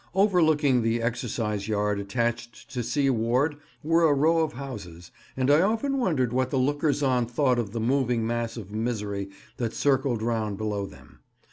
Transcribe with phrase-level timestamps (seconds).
[0.15, 5.61] Overlooking the exercise yard attached to C ward were a row of houses, and I
[5.61, 10.23] often wondered what the lookers on thought of the moving mass of misery that circled
[10.23, 11.19] round below them.